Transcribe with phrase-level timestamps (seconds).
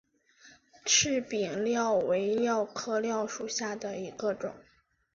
[0.83, 4.51] 翅柄蓼为蓼科蓼属下的一个种。